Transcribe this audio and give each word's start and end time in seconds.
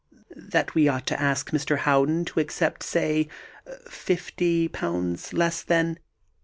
that 0.35 0.73
we 0.73 0.87
ought 0.87 1.05
to 1.05 1.21
ask 1.21 1.51
Mr. 1.51 1.77
Howden 1.77 2.25
to 2.25 2.39
accept, 2.39 2.81
say 2.81 3.27
fifty 3.87 4.67
pounds 4.67 5.31
less 5.31 5.61
than...." 5.61 5.99